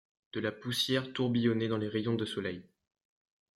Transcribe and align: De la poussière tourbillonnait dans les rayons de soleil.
De 0.33 0.39
la 0.39 0.51
poussière 0.51 1.13
tourbillonnait 1.13 1.67
dans 1.67 1.77
les 1.77 1.87
rayons 1.87 2.15
de 2.15 2.25
soleil. 2.25 2.63